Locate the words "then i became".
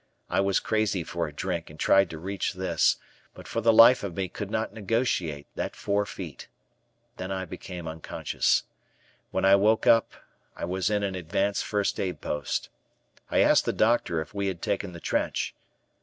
7.17-7.87